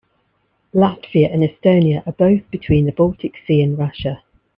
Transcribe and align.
Latvia 0.73 1.31
and 1.31 1.43
Estonia 1.43 2.01
are 2.07 2.11
both 2.13 2.41
between 2.49 2.87
the 2.87 2.91
Baltic 2.91 3.35
Sea 3.45 3.61
and 3.61 3.77
Russia. 3.77 4.23